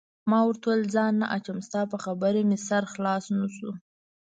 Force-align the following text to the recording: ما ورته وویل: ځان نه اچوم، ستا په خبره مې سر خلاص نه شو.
ما 0.29 0.39
ورته 0.45 0.65
وویل: 0.67 0.83
ځان 0.95 1.13
نه 1.21 1.25
اچوم، 1.35 1.59
ستا 1.67 1.81
په 1.91 1.97
خبره 2.03 2.39
مې 2.49 2.57
سر 2.67 2.83
خلاص 2.93 3.25
نه 3.39 3.47
شو. 3.55 3.71